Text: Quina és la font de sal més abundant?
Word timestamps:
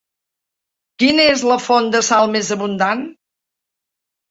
Quina 1.03 1.25
és 1.33 1.43
la 1.51 1.59
font 1.67 1.93
de 1.97 2.03
sal 2.09 2.33
més 2.39 2.51
abundant? 2.59 3.07